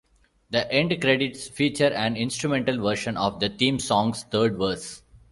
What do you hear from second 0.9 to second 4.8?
credits feature an instrumental version of the theme song's third